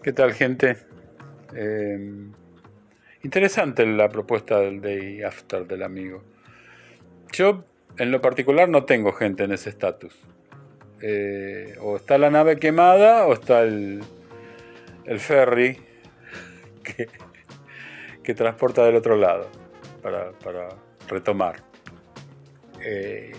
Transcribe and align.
¿Qué 0.00 0.12
tal, 0.12 0.32
gente? 0.32 0.76
Eh, 1.56 1.98
interesante 3.24 3.84
la 3.84 4.08
propuesta 4.08 4.60
del 4.60 4.80
Day 4.80 5.22
After 5.24 5.66
del 5.66 5.82
amigo. 5.82 6.22
Yo, 7.32 7.64
en 7.96 8.12
lo 8.12 8.20
particular, 8.20 8.68
no 8.68 8.84
tengo 8.84 9.12
gente 9.12 9.42
en 9.42 9.50
ese 9.50 9.70
estatus. 9.70 10.14
Eh, 11.02 11.76
o 11.80 11.96
está 11.96 12.16
la 12.16 12.30
nave 12.30 12.58
quemada 12.58 13.26
o 13.26 13.32
está 13.32 13.62
el, 13.62 14.00
el 15.04 15.18
ferry 15.18 15.80
que, 18.22 18.34
transporta 18.34 18.84
del 18.84 18.94
otro 18.94 19.16
lado 19.16 19.48
para, 20.00 20.68
retomar. 21.08 21.56
Eh, 22.84 23.32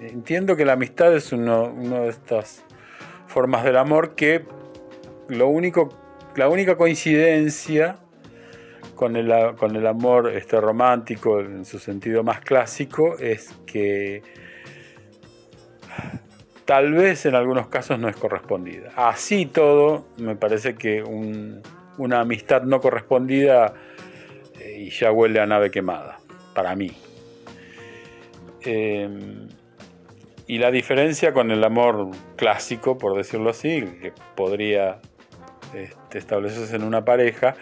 entiendo 0.00 0.56
que 0.56 0.64
la 0.64 0.72
amistad 0.72 1.14
es 1.14 1.32
uno, 1.32 1.64
una 1.64 2.00
de 2.00 2.08
estas 2.08 2.64
formas 3.26 3.64
del 3.64 3.76
amor 3.76 4.14
que 4.14 4.44
lo 5.28 5.48
único, 5.48 6.05
la 6.36 6.48
única 6.48 6.76
coincidencia 6.76 7.96
con 8.94 9.16
el, 9.16 9.86
amor 9.86 10.32
este, 10.34 10.60
romántico 10.60 11.40
en 11.40 11.64
su 11.64 11.78
sentido 11.78 12.22
más 12.22 12.40
clásico 12.40 13.18
es 13.18 13.54
que 13.66 14.22
tal 16.64 16.92
vez 16.92 17.26
en 17.26 17.34
algunos 17.34 17.68
casos 17.68 17.98
no 17.98 18.08
es 18.08 18.16
correspondida. 18.16 18.92
Así 18.96 19.46
todo, 19.46 20.06
me 20.16 20.34
parece 20.34 20.74
que 20.74 21.02
una 21.02 22.20
amistad 22.20 22.62
no 22.62 22.80
correspondida 22.80 23.74
eh, 24.60 24.86
y 24.86 24.90
ya 24.90 25.12
huele 25.12 25.40
a 25.40 25.46
nave 25.46 25.70
quemada, 25.70 26.18
para 26.54 26.74
mí. 26.74 26.90
Em, 28.62 29.48
y 30.46 30.58
la 30.58 30.70
diferencia 30.70 31.32
con 31.32 31.50
el 31.50 31.62
amor 31.64 32.10
clásico, 32.36 32.98
por 32.98 33.16
decirlo 33.16 33.50
así, 33.50 33.82
que 34.00 34.12
podría 34.34 35.00
este, 35.84 36.18
establecerse 36.18 36.76
en 36.76 36.82
una 36.82 37.04
pareja, 37.04 37.54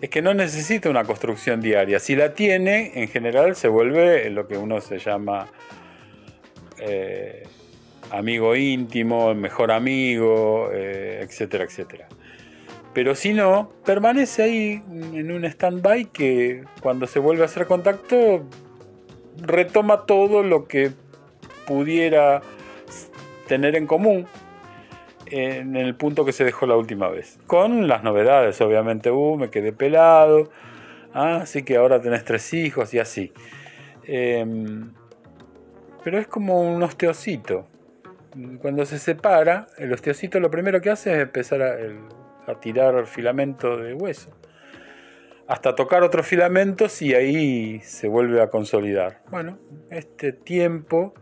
es 0.00 0.10
que 0.10 0.22
no 0.22 0.34
necesita 0.34 0.88
una 0.90 1.04
construcción 1.04 1.60
diaria. 1.60 1.98
Si 1.98 2.16
la 2.16 2.34
tiene, 2.34 2.92
en 2.94 3.08
general 3.08 3.56
se 3.56 3.68
vuelve 3.68 4.30
lo 4.30 4.46
que 4.46 4.56
uno 4.56 4.80
se 4.80 4.98
llama 4.98 5.48
eh, 6.78 7.44
amigo 8.10 8.56
íntimo, 8.56 9.34
mejor 9.34 9.72
amigo, 9.72 10.70
eh, 10.72 11.20
etcétera, 11.22 11.64
etcétera. 11.64 12.08
Pero 12.94 13.14
si 13.14 13.32
no, 13.32 13.70
permanece 13.84 14.42
ahí 14.42 14.82
en 15.12 15.30
un 15.30 15.44
stand-by 15.44 16.06
que 16.06 16.64
cuando 16.80 17.06
se 17.06 17.18
vuelve 17.18 17.42
a 17.42 17.46
hacer 17.46 17.66
contacto 17.66 18.44
retoma 19.40 20.04
todo 20.06 20.42
lo 20.42 20.66
que 20.66 20.90
pudiera 21.66 22.42
tener 23.46 23.76
en 23.76 23.86
común 23.86 24.26
en 25.30 25.76
el 25.76 25.94
punto 25.94 26.24
que 26.24 26.32
se 26.32 26.44
dejó 26.44 26.66
la 26.66 26.76
última 26.76 27.08
vez. 27.08 27.38
Con 27.46 27.88
las 27.88 28.02
novedades, 28.02 28.60
obviamente, 28.60 29.10
uh, 29.10 29.36
me 29.36 29.50
quedé 29.50 29.72
pelado, 29.72 30.50
ah, 31.12 31.40
así 31.42 31.62
que 31.62 31.76
ahora 31.76 32.00
tenés 32.00 32.24
tres 32.24 32.52
hijos 32.54 32.92
y 32.94 32.98
así. 32.98 33.32
Em, 34.04 34.92
pero 36.04 36.18
es 36.18 36.26
como 36.26 36.60
un 36.62 36.82
osteocito. 36.82 37.66
Cuando 38.60 38.84
se 38.84 38.98
separa, 38.98 39.66
el 39.78 39.92
osteocito 39.92 40.40
lo 40.40 40.50
primero 40.50 40.80
que 40.80 40.90
hace 40.90 41.12
es 41.12 41.18
empezar 41.20 41.62
a, 41.62 41.76
a 42.50 42.60
tirar 42.60 43.06
filamento 43.06 43.76
de 43.76 43.94
hueso. 43.94 44.30
Hasta 45.46 45.74
tocar 45.74 46.02
otros 46.02 46.26
filamentos 46.26 47.00
y 47.00 47.14
ahí 47.14 47.80
se 47.80 48.06
vuelve 48.06 48.42
a 48.42 48.48
consolidar. 48.48 49.22
Bueno, 49.30 49.58
este 49.90 50.32
tiempo 50.32 51.14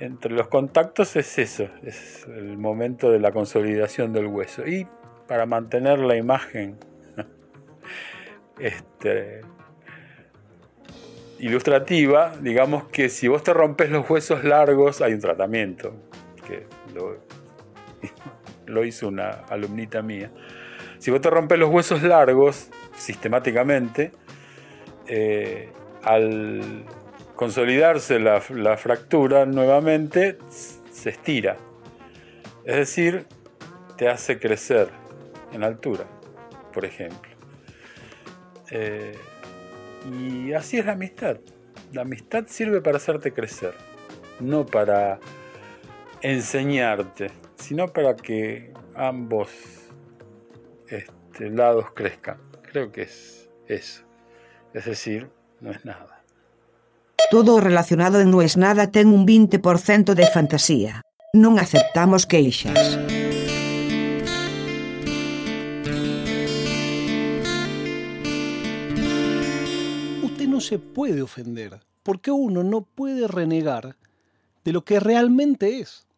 entre 0.00 0.32
los 0.32 0.48
contactos 0.48 1.14
es 1.16 1.38
eso, 1.38 1.68
es 1.82 2.26
el 2.26 2.56
momento 2.56 3.10
de 3.10 3.20
la 3.20 3.30
consolidación 3.32 4.12
del 4.12 4.26
hueso. 4.26 4.66
Y 4.66 4.86
para 5.28 5.46
mantener 5.46 5.98
la 5.98 6.16
imagen 6.16 6.78
este, 8.58 9.42
ilustrativa, 11.38 12.36
digamos 12.40 12.84
que 12.84 13.08
si 13.08 13.28
vos 13.28 13.42
te 13.42 13.52
rompes 13.52 13.90
los 13.90 14.08
huesos 14.08 14.42
largos, 14.42 15.02
hay 15.02 15.12
un 15.12 15.20
tratamiento, 15.20 15.94
que 16.46 16.66
lo, 18.66 18.84
hizo 18.84 19.08
una 19.08 19.30
alumnita 19.50 20.02
mía. 20.02 20.30
Si 20.98 21.10
vos 21.10 21.20
te 21.20 21.30
rompes 21.30 21.58
los 21.58 21.70
huesos 21.70 22.02
largos 22.02 22.70
sistemáticamente, 22.94 24.12
eh, 25.06 25.72
al 26.02 26.84
consolidarse 27.40 28.20
la, 28.20 28.38
fractura 28.76 29.46
nuevamente, 29.46 30.36
se 30.50 31.08
estira. 31.08 31.56
Es 32.66 32.76
decir, 32.76 33.24
te 33.96 34.10
hace 34.10 34.38
crecer 34.38 34.90
en 35.50 35.64
altura, 35.64 36.04
por 36.70 36.84
ejemplo. 36.84 37.30
Eh, 38.70 39.16
y 40.12 40.52
así 40.52 40.80
es 40.80 40.84
la 40.84 40.92
amistad. 40.92 41.38
La 41.94 42.02
amistad 42.02 42.44
sirve 42.46 42.82
para 42.82 42.98
hacerte 42.98 43.32
crecer, 43.32 43.72
no 44.38 44.66
para 44.66 45.18
enseñarte, 46.20 47.30
sino 47.56 47.88
para 47.88 48.16
que 48.16 48.74
ambos 48.94 49.48
este, 50.88 51.48
lados 51.48 51.86
crezcan. 51.94 52.36
Creo 52.70 52.92
que 52.92 53.00
es 53.00 53.48
eso. 53.66 54.04
Es 54.74 54.84
decir, 54.84 55.30
no 55.62 55.70
es 55.70 55.86
nada. 55.86 56.19
Todo 57.30 57.60
relacionado 57.60 58.18
en 58.20 58.32
No 58.32 58.42
es 58.42 58.56
nada 58.56 58.90
ten 58.90 59.06
un 59.06 59.24
20% 59.24 60.14
de 60.14 60.26
fantasía. 60.26 61.06
Non 61.30 61.62
aceptamos 61.62 62.26
queixas. 62.26 62.98
Usted 70.26 70.50
no 70.50 70.58
se 70.58 70.82
puede 70.82 71.22
ofender, 71.22 71.78
porque 72.02 72.34
uno 72.34 72.66
no 72.66 72.82
puede 72.82 73.30
renegar 73.30 73.94
de 74.66 74.72
lo 74.74 74.82
que 74.82 74.98
realmente 74.98 75.78
es. 75.78 76.10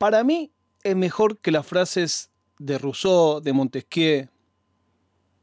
Para 0.00 0.24
mí 0.24 0.48
es 0.82 0.96
mejor 0.96 1.36
que 1.36 1.52
las 1.52 1.66
frases 1.66 2.32
de 2.56 2.80
Rousseau, 2.80 3.44
de 3.44 3.52
Montesquieu, 3.52 4.32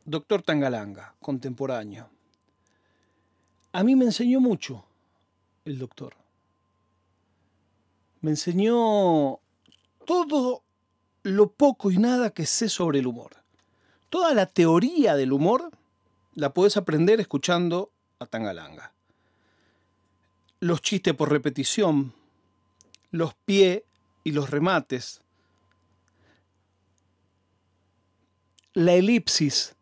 Doctor 0.04 0.42
Tangalanga, 0.42 1.14
contemporáneo. 1.22 2.15
A 3.76 3.84
mí 3.84 3.98
me 3.98 4.06
enseñó 4.06 4.40
mucho 4.40 4.86
el 5.66 5.80
doctor. 5.80 6.16
Me 8.22 8.32
enseñó 8.32 9.42
todo 10.06 10.64
lo 11.24 11.52
poco 11.52 11.92
y 11.92 11.98
nada 11.98 12.30
que 12.30 12.46
sé 12.46 12.70
sobre 12.70 13.00
el 13.00 13.08
humor. 13.08 13.36
Toda 14.10 14.34
la 14.34 14.46
teoría 14.46 15.18
del 15.18 15.34
humor 15.34 15.72
la 16.36 16.54
puedes 16.54 16.78
aprender 16.78 17.20
escuchando 17.20 17.92
a 18.20 18.28
Tangalanga. 18.28 18.94
Los 20.62 20.82
chistes 20.82 21.14
por 21.14 21.30
repetición, 21.30 22.14
los 23.12 23.34
pie 23.34 23.84
y 24.24 24.32
los 24.32 24.52
remates, 24.52 25.22
la 28.72 28.94
elipsis 28.94 29.76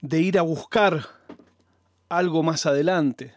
de 0.00 0.20
ir 0.20 0.38
a 0.38 0.42
buscar 0.42 1.17
algo 2.08 2.42
más 2.42 2.66
adelante 2.66 3.34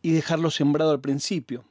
y 0.00 0.12
dejarlo 0.12 0.50
sembrado 0.50 0.90
al 0.90 1.00
principio. 1.00 1.64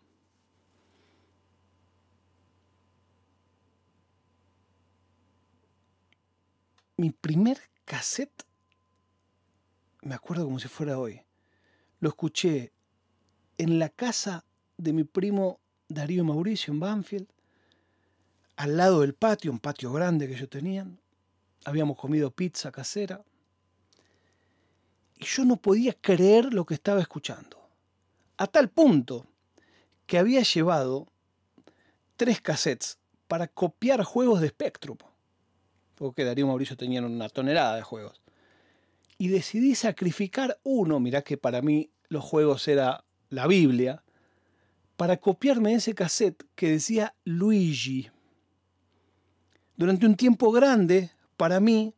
Mi 6.97 7.09
primer 7.09 7.59
cassette, 7.85 8.45
me 10.03 10.13
acuerdo 10.13 10.45
como 10.45 10.59
si 10.59 10.67
fuera 10.67 10.99
hoy, 10.99 11.21
lo 11.99 12.09
escuché 12.09 12.71
en 13.57 13.79
la 13.79 13.89
casa 13.89 14.45
de 14.77 14.93
mi 14.93 15.03
primo 15.03 15.59
Darío 15.87 16.23
Mauricio 16.23 16.73
en 16.73 16.79
Banfield, 16.79 17.27
al 18.55 18.77
lado 18.77 19.01
del 19.01 19.15
patio, 19.15 19.51
un 19.51 19.59
patio 19.59 19.91
grande 19.91 20.27
que 20.27 20.35
yo 20.35 20.47
tenía. 20.47 20.87
Habíamos 21.65 21.97
comido 21.97 22.29
pizza 22.31 22.71
casera 22.71 23.23
y 25.21 25.25
yo 25.25 25.45
no 25.45 25.57
podía 25.57 25.93
creer 25.93 26.51
lo 26.53 26.65
que 26.65 26.73
estaba 26.73 26.99
escuchando. 26.99 27.57
A 28.37 28.47
tal 28.47 28.69
punto 28.69 29.27
que 30.07 30.17
había 30.17 30.41
llevado 30.41 31.07
tres 32.17 32.41
cassettes 32.41 32.97
para 33.27 33.47
copiar 33.47 34.03
juegos 34.03 34.41
de 34.41 34.49
Spectrum. 34.49 34.97
Porque 35.95 36.25
Darío 36.25 36.47
Mauricio 36.47 36.75
tenía 36.75 37.03
una 37.03 37.29
tonelada 37.29 37.75
de 37.75 37.83
juegos. 37.83 38.21
Y 39.19 39.27
decidí 39.27 39.75
sacrificar 39.75 40.59
uno, 40.63 40.99
mirá 40.99 41.21
que 41.21 41.37
para 41.37 41.61
mí 41.61 41.91
los 42.09 42.23
juegos 42.23 42.67
era 42.67 43.05
la 43.29 43.45
Biblia, 43.45 44.03
para 44.97 45.17
copiarme 45.17 45.75
ese 45.75 45.93
cassette 45.93 46.43
que 46.55 46.71
decía 46.71 47.13
Luigi. 47.23 48.09
Durante 49.75 50.07
un 50.07 50.15
tiempo 50.15 50.51
grande, 50.51 51.11
para 51.37 51.59
mí, 51.59 51.93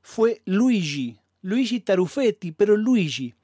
fue 0.00 0.42
Luigi, 0.44 1.18
Luigi 1.42 1.80
Tarufetti, 1.80 2.52
pero 2.52 2.76
Luigi. 2.76 3.34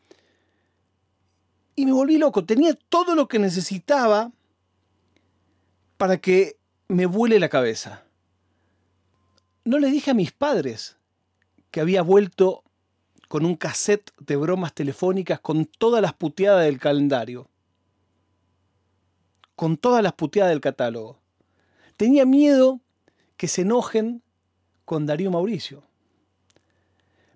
Y 1.77 1.87
me 1.87 1.93
volví 1.93 2.19
loco, 2.19 2.45
tenía 2.45 2.75
todo 2.89 3.15
lo 3.15 3.29
que 3.29 3.39
necesitaba 3.39 4.33
para 5.97 6.19
que 6.19 6.57
me 6.89 7.07
vuele 7.07 7.39
la 7.41 7.49
cabeza. 7.49 8.05
no 9.65 9.79
le 9.79 9.89
dije 9.91 10.11
a 10.11 10.15
mis 10.15 10.31
padres 10.31 10.97
que 11.71 11.81
había 11.81 12.03
vuelto 12.03 12.63
con 13.29 13.45
un 13.45 13.57
cassette 13.57 14.13
de 14.21 14.37
bromas 14.37 14.75
telefónicas 14.75 15.41
con 15.41 15.65
todas 15.65 16.01
las 16.03 16.13
puteadas 16.13 16.65
del 16.65 16.79
calendario. 16.79 17.49
Con 19.57 19.77
todas 19.77 20.03
las 20.03 20.13
puteadas 20.13 20.51
del 20.51 20.61
catálogo. 20.61 21.19
Tenía 21.97 22.27
miedo 22.27 22.81
que 23.37 23.49
se 23.49 23.63
enojen 23.63 24.23
con 24.85 25.07
Darío 25.07 25.31
Mauricio. 25.31 25.83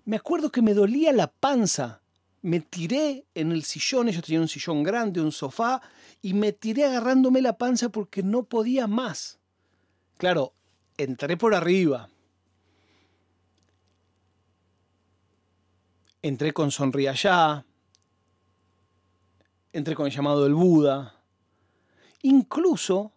Me 0.09 0.15
acuerdo 0.15 0.51
que 0.51 0.63
me 0.63 0.73
dolía 0.73 1.13
la 1.13 1.27
panza. 1.27 2.01
Me 2.41 2.61
tiré 2.61 3.27
en 3.35 3.51
el 3.51 3.61
sillón, 3.63 4.07
ellos 4.09 4.23
tenían 4.23 4.41
un 4.41 4.47
sillón 4.47 4.81
grande, 4.81 5.21
un 5.21 5.31
sofá, 5.31 5.83
y 6.19 6.33
me 6.33 6.51
tiré 6.51 6.83
agarrándome 6.85 7.43
la 7.43 7.59
panza 7.59 7.89
porque 7.89 8.23
no 8.23 8.41
podía 8.41 8.87
más. 8.87 9.37
Claro, 10.17 10.53
entré 10.97 11.37
por 11.37 11.53
arriba. 11.53 12.09
Entré 16.23 16.53
con 16.53 16.71
Sonría 16.71 17.13
Ya. 17.13 17.63
Entré 19.71 19.93
con 19.93 20.07
el 20.07 20.11
llamado 20.11 20.43
del 20.43 20.55
Buda. 20.55 21.21
Incluso, 22.23 23.11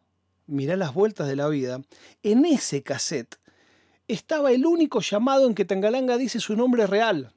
mirá 0.47 0.77
las 0.77 0.93
vueltas 0.93 1.27
de 1.27 1.37
la 1.37 1.49
vida, 1.49 1.81
en 2.23 2.45
ese 2.45 2.83
cassette 2.83 3.39
estaba 4.09 4.53
el 4.53 4.67
único 4.67 5.01
llamado 5.01 5.47
en 5.47 5.55
que 5.55 5.65
Tangalanga 5.65 6.17
dice 6.17 6.41
su 6.41 6.57
nombre 6.57 6.87
real. 6.87 7.33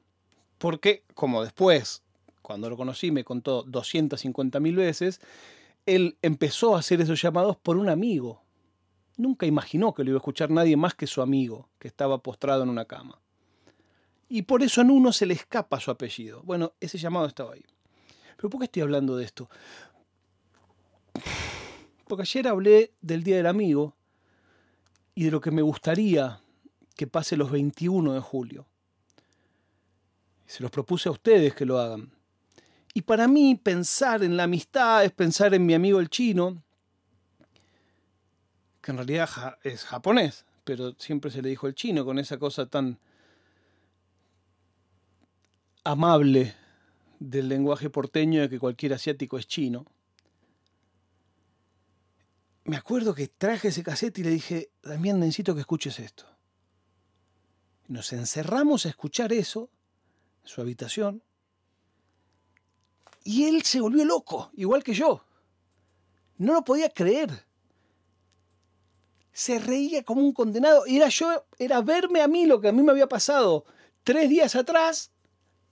Porque, 0.58 1.04
como 1.14 1.42
después, 1.42 2.02
cuando 2.42 2.70
lo 2.70 2.76
conocí, 2.76 3.10
me 3.10 3.24
contó 3.24 3.64
250.000 3.66 4.76
veces, 4.76 5.20
él 5.84 6.16
empezó 6.22 6.76
a 6.76 6.80
hacer 6.80 7.00
esos 7.00 7.20
llamados 7.20 7.56
por 7.56 7.76
un 7.76 7.88
amigo. 7.88 8.42
Nunca 9.16 9.46
imaginó 9.46 9.94
que 9.94 10.04
lo 10.04 10.10
iba 10.10 10.16
a 10.18 10.20
escuchar 10.20 10.50
nadie 10.50 10.76
más 10.76 10.94
que 10.94 11.06
su 11.06 11.22
amigo, 11.22 11.68
que 11.78 11.88
estaba 11.88 12.18
postrado 12.18 12.62
en 12.62 12.68
una 12.68 12.84
cama. 12.84 13.20
Y 14.28 14.42
por 14.42 14.62
eso 14.62 14.80
en 14.80 14.90
uno 14.90 15.12
se 15.12 15.26
le 15.26 15.34
escapa 15.34 15.80
su 15.80 15.90
apellido. 15.90 16.42
Bueno, 16.42 16.72
ese 16.80 16.98
llamado 16.98 17.26
estaba 17.26 17.54
ahí. 17.54 17.64
Pero 18.36 18.50
¿por 18.50 18.60
qué 18.60 18.64
estoy 18.64 18.82
hablando 18.82 19.16
de 19.16 19.24
esto? 19.24 19.48
Porque 22.06 22.22
ayer 22.22 22.48
hablé 22.48 22.92
del 23.00 23.22
Día 23.22 23.36
del 23.36 23.46
Amigo 23.46 23.94
y 25.14 25.24
de 25.24 25.30
lo 25.30 25.40
que 25.40 25.50
me 25.50 25.62
gustaría 25.62 26.42
que 26.96 27.06
pase 27.06 27.36
los 27.36 27.50
21 27.50 28.14
de 28.14 28.20
julio. 28.20 28.66
Se 30.46 30.62
los 30.62 30.70
propuse 30.70 31.08
a 31.08 31.12
ustedes 31.12 31.54
que 31.54 31.66
lo 31.66 31.78
hagan. 31.78 32.10
Y 32.94 33.02
para 33.02 33.28
mí 33.28 33.54
pensar 33.54 34.24
en 34.24 34.36
la 34.36 34.44
amistad 34.44 35.04
es 35.04 35.12
pensar 35.12 35.52
en 35.52 35.66
mi 35.66 35.74
amigo 35.74 36.00
el 36.00 36.08
chino, 36.08 36.62
que 38.80 38.90
en 38.90 38.96
realidad 38.96 39.28
es 39.62 39.84
japonés, 39.84 40.46
pero 40.64 40.94
siempre 40.98 41.30
se 41.30 41.42
le 41.42 41.50
dijo 41.50 41.66
el 41.66 41.74
chino 41.74 42.04
con 42.04 42.18
esa 42.18 42.38
cosa 42.38 42.66
tan 42.66 42.98
amable 45.84 46.54
del 47.18 47.48
lenguaje 47.48 47.90
porteño 47.90 48.40
de 48.40 48.48
que 48.48 48.58
cualquier 48.58 48.94
asiático 48.94 49.38
es 49.38 49.46
chino. 49.46 49.84
Me 52.64 52.76
acuerdo 52.76 53.14
que 53.14 53.28
traje 53.28 53.68
ese 53.68 53.82
cassette 53.82 54.18
y 54.18 54.24
le 54.24 54.30
dije, 54.30 54.70
Damián, 54.82 55.20
necesito 55.20 55.54
que 55.54 55.60
escuches 55.60 55.98
esto. 56.00 56.35
Nos 57.88 58.12
encerramos 58.12 58.86
a 58.86 58.88
escuchar 58.88 59.32
eso 59.32 59.70
en 60.42 60.48
su 60.48 60.60
habitación 60.60 61.22
y 63.26 63.44
él 63.44 63.62
se 63.62 63.80
volvió 63.80 64.04
loco, 64.04 64.50
igual 64.54 64.84
que 64.84 64.94
yo. 64.94 65.24
No 66.38 66.54
lo 66.54 66.62
podía 66.62 66.88
creer. 66.88 67.44
Se 69.32 69.58
reía 69.58 70.04
como 70.04 70.20
un 70.20 70.32
condenado. 70.32 70.84
Era 70.86 71.08
yo, 71.08 71.44
era 71.58 71.80
verme 71.80 72.20
a 72.20 72.28
mí 72.28 72.46
lo 72.46 72.60
que 72.60 72.68
a 72.68 72.72
mí 72.72 72.84
me 72.84 72.92
había 72.92 73.08
pasado 73.08 73.64
tres 74.04 74.30
días 74.30 74.54
atrás, 74.54 75.10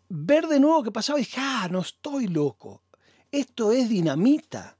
ver 0.08 0.48
de 0.48 0.58
nuevo 0.58 0.82
que 0.82 0.90
pasaba 0.90 1.20
y 1.20 1.22
dije, 1.22 1.40
ah, 1.40 1.68
no 1.70 1.78
estoy 1.78 2.26
loco. 2.26 2.82
Esto 3.30 3.70
es 3.70 3.88
dinamita. 3.88 4.76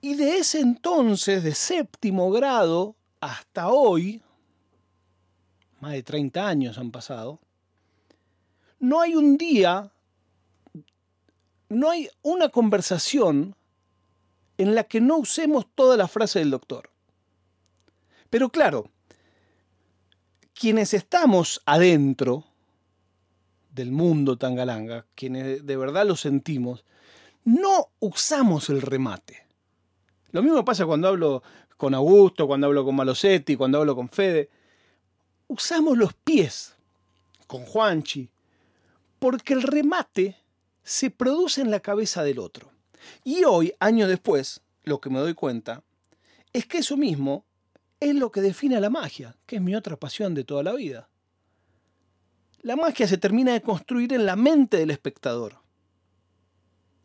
Y 0.00 0.14
de 0.14 0.38
ese 0.38 0.60
entonces, 0.60 1.42
de 1.42 1.56
séptimo 1.56 2.30
grado 2.30 2.94
hasta 3.18 3.68
hoy, 3.68 4.22
más 5.84 5.92
de 5.92 6.02
30 6.02 6.48
años 6.48 6.78
han 6.78 6.90
pasado, 6.90 7.38
no 8.78 9.02
hay 9.02 9.16
un 9.16 9.36
día, 9.36 9.92
no 11.68 11.90
hay 11.90 12.08
una 12.22 12.48
conversación 12.48 13.54
en 14.56 14.74
la 14.74 14.84
que 14.84 15.02
no 15.02 15.18
usemos 15.18 15.66
toda 15.74 15.98
la 15.98 16.08
frase 16.08 16.38
del 16.38 16.50
doctor. 16.50 16.88
Pero 18.30 18.48
claro, 18.48 18.88
quienes 20.54 20.94
estamos 20.94 21.60
adentro 21.66 22.44
del 23.74 23.92
mundo 23.92 24.38
tangalanga, 24.38 25.04
quienes 25.14 25.66
de 25.66 25.76
verdad 25.76 26.06
lo 26.06 26.16
sentimos, 26.16 26.86
no 27.44 27.88
usamos 28.00 28.70
el 28.70 28.80
remate. 28.80 29.46
Lo 30.32 30.42
mismo 30.42 30.64
pasa 30.64 30.86
cuando 30.86 31.08
hablo 31.08 31.42
con 31.76 31.92
Augusto, 31.92 32.46
cuando 32.46 32.68
hablo 32.68 32.86
con 32.86 32.96
Malosetti, 32.96 33.54
cuando 33.54 33.80
hablo 33.80 33.94
con 33.94 34.08
Fede 34.08 34.48
usamos 35.54 35.96
los 35.96 36.14
pies 36.14 36.74
con 37.46 37.64
Juanchi, 37.64 38.28
porque 39.20 39.54
el 39.54 39.62
remate 39.62 40.36
se 40.82 41.10
produce 41.10 41.60
en 41.60 41.70
la 41.70 41.78
cabeza 41.78 42.24
del 42.24 42.40
otro. 42.40 42.72
Y 43.22 43.44
hoy, 43.44 43.72
años 43.78 44.08
después, 44.08 44.62
lo 44.82 45.00
que 45.00 45.10
me 45.10 45.20
doy 45.20 45.34
cuenta 45.34 45.84
es 46.52 46.66
que 46.66 46.78
eso 46.78 46.96
mismo 46.96 47.44
es 48.00 48.16
lo 48.16 48.32
que 48.32 48.40
define 48.40 48.76
a 48.76 48.80
la 48.80 48.90
magia, 48.90 49.36
que 49.46 49.56
es 49.56 49.62
mi 49.62 49.76
otra 49.76 49.96
pasión 49.96 50.34
de 50.34 50.42
toda 50.42 50.64
la 50.64 50.72
vida. 50.72 51.08
La 52.62 52.74
magia 52.74 53.06
se 53.06 53.18
termina 53.18 53.52
de 53.52 53.62
construir 53.62 54.12
en 54.12 54.26
la 54.26 54.34
mente 54.34 54.78
del 54.78 54.90
espectador. 54.90 55.60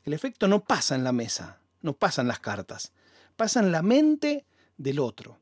El 0.06 0.14
efecto 0.14 0.48
no 0.48 0.64
pasa 0.64 0.96
en 0.96 1.04
la 1.04 1.12
mesa, 1.12 1.60
no 1.82 1.94
pasa 1.94 2.22
en 2.22 2.28
las 2.28 2.40
cartas, 2.40 2.94
pasa 3.36 3.60
en 3.60 3.72
la 3.72 3.84
mente 3.84 4.48
del 4.78 5.00
otro 5.00 5.38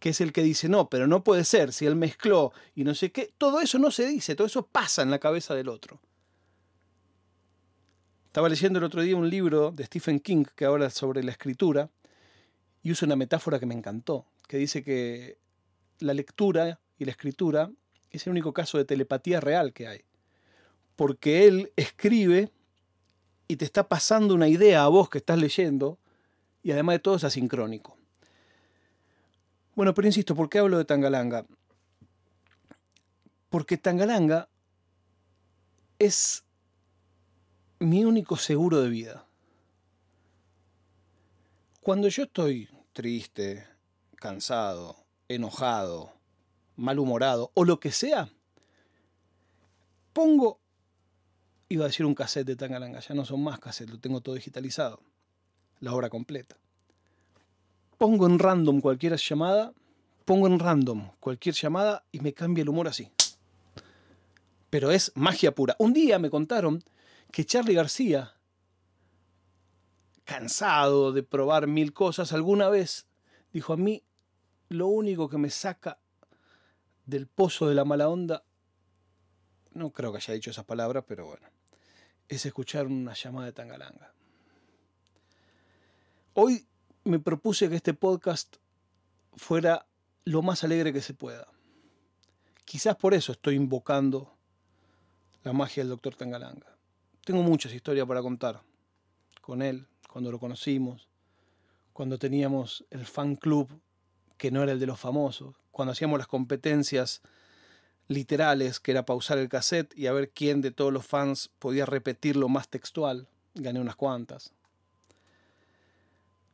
que 0.00 0.08
es 0.08 0.20
el 0.20 0.32
que 0.32 0.42
dice, 0.42 0.68
no, 0.68 0.88
pero 0.88 1.06
no 1.06 1.22
puede 1.22 1.44
ser, 1.44 1.72
si 1.72 1.86
él 1.86 1.94
mezcló 1.94 2.52
y 2.74 2.84
no 2.84 2.94
sé 2.94 3.12
qué, 3.12 3.32
todo 3.36 3.60
eso 3.60 3.78
no 3.78 3.90
se 3.90 4.06
dice, 4.06 4.34
todo 4.34 4.46
eso 4.46 4.66
pasa 4.66 5.02
en 5.02 5.10
la 5.10 5.18
cabeza 5.18 5.54
del 5.54 5.68
otro. 5.68 6.00
Estaba 8.26 8.48
leyendo 8.48 8.78
el 8.78 8.84
otro 8.84 9.02
día 9.02 9.16
un 9.16 9.28
libro 9.28 9.72
de 9.72 9.84
Stephen 9.84 10.18
King 10.18 10.44
que 10.56 10.64
habla 10.64 10.88
sobre 10.88 11.22
la 11.22 11.32
escritura 11.32 11.90
y 12.82 12.92
usa 12.92 13.06
una 13.06 13.16
metáfora 13.16 13.60
que 13.60 13.66
me 13.66 13.74
encantó, 13.74 14.24
que 14.48 14.56
dice 14.56 14.82
que 14.82 15.36
la 15.98 16.14
lectura 16.14 16.80
y 16.98 17.04
la 17.04 17.10
escritura 17.10 17.70
es 18.10 18.26
el 18.26 18.30
único 18.30 18.54
caso 18.54 18.78
de 18.78 18.86
telepatía 18.86 19.40
real 19.40 19.74
que 19.74 19.86
hay. 19.86 20.04
Porque 20.96 21.46
él 21.46 21.72
escribe 21.76 22.50
y 23.48 23.56
te 23.56 23.66
está 23.66 23.88
pasando 23.88 24.34
una 24.34 24.48
idea 24.48 24.84
a 24.84 24.88
vos 24.88 25.10
que 25.10 25.18
estás 25.18 25.38
leyendo 25.38 25.98
y 26.62 26.70
además 26.70 26.94
de 26.94 27.00
todo 27.00 27.16
es 27.16 27.24
asincrónico. 27.24 27.99
Bueno, 29.74 29.94
pero 29.94 30.08
insisto, 30.08 30.34
¿por 30.34 30.48
qué 30.48 30.58
hablo 30.58 30.78
de 30.78 30.84
Tangalanga? 30.84 31.46
Porque 33.48 33.78
Tangalanga 33.78 34.48
es 35.98 36.44
mi 37.78 38.04
único 38.04 38.36
seguro 38.36 38.80
de 38.80 38.88
vida. 38.88 39.26
Cuando 41.80 42.08
yo 42.08 42.24
estoy 42.24 42.68
triste, 42.92 43.66
cansado, 44.16 44.96
enojado, 45.28 46.12
malhumorado 46.76 47.50
o 47.54 47.64
lo 47.64 47.80
que 47.80 47.92
sea, 47.92 48.28
pongo, 50.12 50.60
iba 51.68 51.84
a 51.84 51.88
decir 51.88 52.04
un 52.04 52.14
cassette 52.14 52.46
de 52.46 52.56
Tangalanga, 52.56 53.00
ya 53.00 53.14
no 53.14 53.24
son 53.24 53.42
más 53.42 53.60
cassettes, 53.60 53.94
lo 53.94 54.00
tengo 54.00 54.20
todo 54.20 54.34
digitalizado, 54.34 55.00
la 55.78 55.94
obra 55.94 56.10
completa 56.10 56.56
pongo 58.00 58.26
en 58.26 58.38
random 58.38 58.80
cualquier 58.80 59.14
llamada, 59.18 59.74
pongo 60.24 60.46
en 60.46 60.58
random 60.58 61.10
cualquier 61.20 61.54
llamada 61.54 62.02
y 62.10 62.20
me 62.20 62.32
cambia 62.32 62.62
el 62.62 62.70
humor 62.70 62.88
así. 62.88 63.12
Pero 64.70 64.90
es 64.90 65.12
magia 65.16 65.54
pura. 65.54 65.76
Un 65.78 65.92
día 65.92 66.18
me 66.18 66.30
contaron 66.30 66.82
que 67.30 67.44
Charlie 67.44 67.74
García, 67.74 68.32
cansado 70.24 71.12
de 71.12 71.22
probar 71.22 71.66
mil 71.66 71.92
cosas, 71.92 72.32
alguna 72.32 72.70
vez 72.70 73.06
dijo 73.52 73.74
a 73.74 73.76
mí, 73.76 74.02
lo 74.70 74.86
único 74.86 75.28
que 75.28 75.36
me 75.36 75.50
saca 75.50 75.98
del 77.04 77.26
pozo 77.26 77.68
de 77.68 77.74
la 77.74 77.84
mala 77.84 78.08
onda, 78.08 78.44
no 79.74 79.90
creo 79.90 80.10
que 80.10 80.16
haya 80.16 80.32
dicho 80.32 80.50
esas 80.50 80.64
palabras, 80.64 81.04
pero 81.06 81.26
bueno, 81.26 81.46
es 82.30 82.46
escuchar 82.46 82.86
una 82.86 83.12
llamada 83.12 83.44
de 83.44 83.52
Tangalanga. 83.52 84.14
Hoy 86.32 86.66
me 87.10 87.18
propuse 87.18 87.68
que 87.68 87.74
este 87.74 87.92
podcast 87.92 88.56
fuera 89.34 89.84
lo 90.24 90.42
más 90.42 90.62
alegre 90.62 90.92
que 90.92 91.02
se 91.02 91.12
pueda. 91.12 91.48
Quizás 92.64 92.94
por 92.94 93.14
eso 93.14 93.32
estoy 93.32 93.56
invocando 93.56 94.32
la 95.42 95.52
magia 95.52 95.82
del 95.82 95.90
doctor 95.90 96.14
Tangalanga. 96.14 96.78
Tengo 97.24 97.42
muchas 97.42 97.74
historias 97.74 98.06
para 98.06 98.22
contar 98.22 98.62
con 99.40 99.60
él, 99.60 99.88
cuando 100.08 100.30
lo 100.30 100.38
conocimos, 100.38 101.08
cuando 101.92 102.16
teníamos 102.16 102.84
el 102.90 103.04
fan 103.04 103.34
club 103.34 103.68
que 104.36 104.52
no 104.52 104.62
era 104.62 104.72
el 104.72 104.78
de 104.78 104.86
los 104.86 105.00
famosos, 105.00 105.56
cuando 105.72 105.92
hacíamos 105.92 106.16
las 106.16 106.28
competencias 106.28 107.22
literales, 108.06 108.78
que 108.78 108.92
era 108.92 109.04
pausar 109.04 109.38
el 109.38 109.48
cassette 109.48 109.96
y 109.98 110.06
a 110.06 110.12
ver 110.12 110.30
quién 110.30 110.60
de 110.60 110.70
todos 110.70 110.92
los 110.92 111.04
fans 111.04 111.50
podía 111.58 111.86
repetirlo 111.86 112.48
más 112.48 112.68
textual. 112.68 113.28
Gané 113.54 113.80
unas 113.80 113.96
cuantas. 113.96 114.52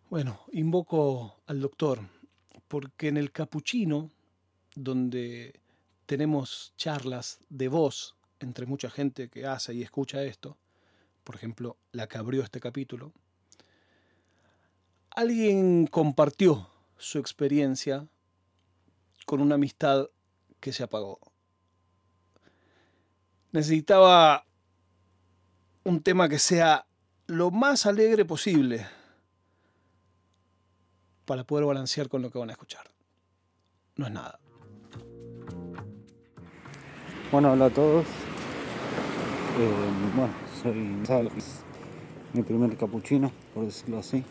Bueno, 0.08 0.38
invoco 0.52 1.40
al 1.48 1.60
doctor, 1.60 1.98
porque 2.68 3.08
en 3.08 3.16
el 3.16 3.32
capuchino, 3.32 4.12
donde 4.76 5.58
tenemos 6.06 6.72
charlas 6.76 7.40
de 7.48 7.66
voz 7.66 8.14
entre 8.38 8.66
mucha 8.66 8.88
gente 8.88 9.28
que 9.28 9.46
hace 9.46 9.74
y 9.74 9.82
escucha 9.82 10.22
esto, 10.22 10.56
por 11.24 11.34
ejemplo, 11.34 11.76
la 11.90 12.06
que 12.06 12.18
abrió 12.18 12.44
este 12.44 12.60
capítulo, 12.60 13.12
alguien 15.10 15.88
compartió 15.88 16.70
su 16.96 17.18
experiencia 17.18 18.06
con 19.26 19.40
una 19.40 19.56
amistad 19.56 20.06
que 20.60 20.72
se 20.72 20.84
apagó. 20.84 21.18
Necesitaba 23.50 24.46
un 25.82 26.00
tema 26.00 26.28
que 26.28 26.38
sea 26.38 26.86
lo 27.26 27.50
más 27.50 27.86
alegre 27.86 28.24
posible 28.24 28.86
para 31.26 31.44
poder 31.44 31.66
balancear 31.66 32.08
con 32.08 32.22
lo 32.22 32.30
que 32.30 32.38
van 32.38 32.48
a 32.48 32.52
escuchar. 32.52 32.86
No 33.96 34.06
es 34.06 34.12
nada. 34.12 34.38
Bueno, 37.32 37.52
hola 37.52 37.66
a 37.66 37.70
todos. 37.70 38.06
Eh, 39.58 39.70
bueno, 40.14 40.32
soy 40.62 41.06
Salvis, 41.06 41.60
mi 42.32 42.42
primer 42.42 42.76
capuchino, 42.76 43.32
por 43.52 43.64
decirlo 43.64 43.98
así. 43.98 44.22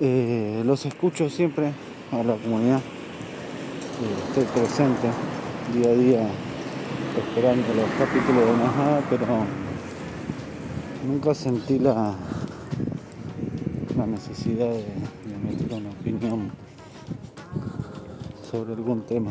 Eh, 0.00 0.62
los 0.64 0.84
escucho 0.86 1.30
siempre 1.30 1.72
a 2.10 2.22
la 2.22 2.36
comunidad. 2.36 2.78
Eh, 2.78 4.28
estoy 4.28 4.44
presente 4.44 5.08
día 5.74 5.90
a 5.90 5.94
día 5.94 6.30
esperando 7.18 7.74
los 7.74 7.90
capítulos 7.98 8.46
de 8.46 8.56
nada, 8.56 9.02
pero 9.10 9.26
nunca 11.06 11.34
sentí 11.34 11.78
la 11.78 12.16
necesidad 14.08 14.70
de, 14.70 14.84
de 15.66 15.74
una 15.74 15.90
opinión 15.90 16.50
sobre 18.50 18.74
algún 18.74 19.02
tema. 19.02 19.30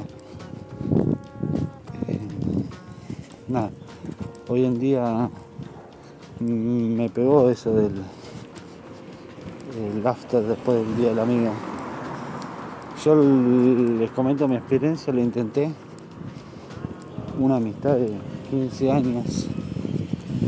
Eh, 2.07 2.19
nada, 3.47 3.71
hoy 4.47 4.65
en 4.65 4.79
día 4.79 5.29
me 6.39 7.09
pegó 7.09 7.49
eso 7.49 7.73
del 7.73 8.03
el 9.77 10.05
after 10.05 10.43
después 10.43 10.77
del 10.77 10.97
día 10.97 11.09
del 11.09 11.19
amigo. 11.19 11.51
Yo 13.03 13.15
les 13.15 14.09
comento 14.11 14.47
mi 14.47 14.55
experiencia, 14.55 15.13
lo 15.13 15.21
intenté. 15.21 15.71
Una 17.39 17.57
amistad 17.57 17.95
de 17.95 18.11
15 18.49 18.91
años, 18.91 19.47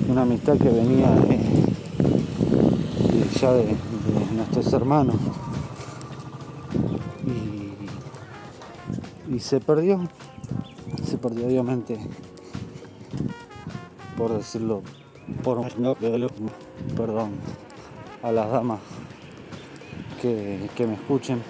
una 0.10 0.24
amistad 0.24 0.58
que 0.58 0.70
venía 0.70 1.12
de, 1.12 1.38
de 3.18 3.30
ya 3.40 3.54
de, 3.54 3.76
de 4.60 4.64
nuestros 4.64 4.82
hermanos. 4.82 5.16
Y, 7.26 7.76
y 9.36 9.40
se 9.40 9.62
perdió, 9.62 10.02
se 11.04 11.18
perdió 11.18 11.48
obviamente, 11.48 11.98
por 14.18 14.34
decirlo, 14.34 14.82
por 15.44 15.62
perdón, 16.96 17.32
a 18.22 18.32
las 18.32 18.52
damas 18.52 18.80
que, 20.22 20.70
que 20.76 20.88
me 20.88 20.96
escuchen. 20.96 21.42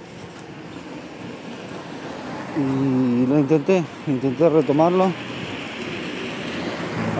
Y 2.57 3.25
lo 3.25 3.39
intenté, 3.39 3.83
intenté 4.07 4.49
retomarlo. 4.49 5.11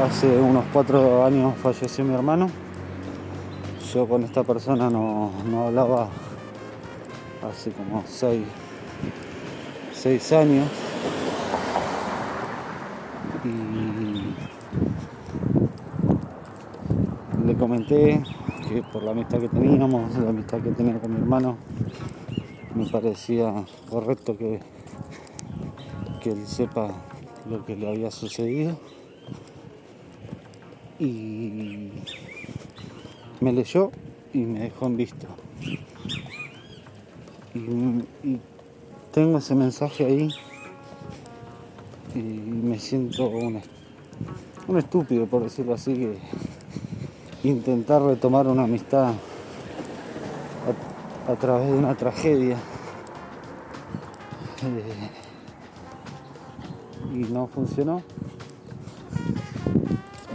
Hace 0.05 0.27
unos 0.37 0.65
cuatro 0.71 1.25
años 1.25 1.55
falleció 1.57 2.05
mi 2.05 2.13
hermano. 2.13 2.68
Yo 3.93 4.07
con 4.07 4.23
esta 4.23 4.43
persona 4.43 4.87
no, 4.87 5.31
no 5.49 5.67
hablaba 5.67 6.09
hace 7.41 7.71
como 7.71 8.03
seis, 8.05 8.45
seis 9.91 10.31
años. 10.31 10.67
Y 13.43 13.49
le 17.47 17.55
comenté 17.55 18.21
que 18.67 18.83
por 18.83 19.01
la 19.01 19.09
amistad 19.11 19.39
que 19.39 19.49
teníamos, 19.49 20.15
la 20.17 20.29
amistad 20.29 20.61
que 20.61 20.69
tenía 20.69 20.99
con 20.99 21.11
mi 21.11 21.19
hermano, 21.19 21.57
me 22.75 22.85
parecía 22.85 23.65
correcto 23.89 24.37
que, 24.37 24.59
que 26.21 26.29
él 26.29 26.45
sepa 26.45 26.91
lo 27.49 27.65
que 27.65 27.75
le 27.75 27.89
había 27.89 28.11
sucedido. 28.11 28.77
Y 30.99 31.89
me 33.41 33.53
leyó 33.53 33.91
y 34.33 34.39
me 34.39 34.59
dejó 34.59 34.87
en 34.87 34.97
visto. 34.97 35.27
Y, 37.53 38.39
tengo 39.11 39.39
ese 39.39 39.55
mensaje 39.55 40.05
ahí 40.05 40.29
y 42.13 42.19
me 42.19 42.77
siento 42.77 43.27
un, 43.27 43.59
un 44.67 44.77
estúpido, 44.77 45.25
por 45.25 45.43
decirlo 45.43 45.73
así, 45.73 45.93
que 47.41 47.47
intentar 47.47 48.03
retomar 48.03 48.45
una 48.47 48.63
amistad 48.63 49.13
a, 51.27 51.31
a 51.31 51.35
través 51.35 51.71
de 51.71 51.73
una 51.73 51.95
tragedia. 51.95 52.57
Eh, 54.61 55.09
y 57.13 57.17
no 57.31 57.47
funcionó. 57.47 58.03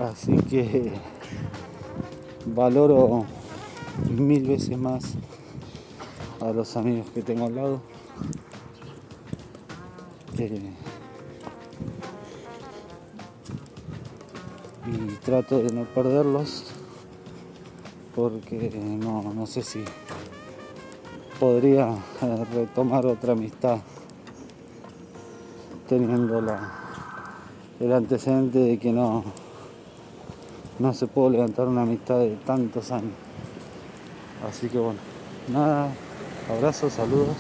Así 0.01 0.37
que 0.37 0.93
valoro 2.47 3.25
mil 4.11 4.47
veces 4.47 4.77
más 4.79 5.15
a 6.41 6.53
los 6.53 6.77
amigos 6.77 7.07
que 7.15 7.23
tengo 7.23 7.47
al 7.47 7.55
lado. 7.55 7.81
Eh, 10.39 10.73
y 14.87 14.97
trato 15.25 15.59
de 15.59 15.73
no 15.73 15.85
perderlos 15.85 16.65
porque 18.15 18.71
no, 18.75 19.33
no 19.33 19.47
sé 19.47 19.63
si 19.63 19.83
podría 21.41 21.97
retomar 22.53 23.07
otra 23.07 23.33
amistad 23.33 23.79
teniendo 25.89 26.41
la, 26.41 26.73
el 27.81 27.93
antecedente 27.93 28.59
de 28.59 28.79
que 28.79 28.93
no, 28.93 29.25
no 30.79 30.93
se 30.93 31.07
puede 31.07 31.33
levantar 31.33 31.69
una 31.69 31.83
amistad 31.83 32.19
de 32.19 32.37
tantos 32.45 32.91
años. 32.91 33.13
Así 34.49 34.69
que 34.69 34.79
bueno, 34.79 34.99
nada, 35.49 35.89
abrazos, 36.51 36.93
saludos. 36.93 37.37